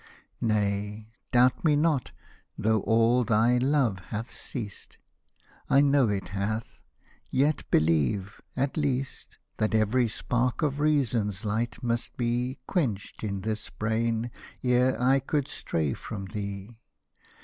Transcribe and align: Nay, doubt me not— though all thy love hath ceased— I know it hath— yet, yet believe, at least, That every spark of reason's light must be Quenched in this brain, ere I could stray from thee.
Nay, 0.41 1.09
doubt 1.31 1.63
me 1.63 1.75
not— 1.75 2.09
though 2.57 2.79
all 2.81 3.23
thy 3.23 3.59
love 3.59 3.99
hath 4.05 4.31
ceased— 4.31 4.97
I 5.69 5.81
know 5.81 6.09
it 6.09 6.29
hath— 6.29 6.81
yet, 7.29 7.57
yet 7.57 7.69
believe, 7.69 8.41
at 8.57 8.77
least, 8.77 9.37
That 9.57 9.75
every 9.75 10.07
spark 10.07 10.63
of 10.63 10.79
reason's 10.79 11.45
light 11.45 11.83
must 11.83 12.17
be 12.17 12.57
Quenched 12.65 13.23
in 13.23 13.41
this 13.41 13.69
brain, 13.69 14.31
ere 14.63 14.99
I 14.99 15.19
could 15.19 15.47
stray 15.47 15.93
from 15.93 16.25
thee. 16.25 16.79